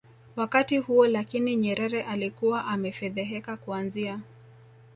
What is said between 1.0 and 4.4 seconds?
Lakini Nyerere alikuwa amefedheheka Kuanzia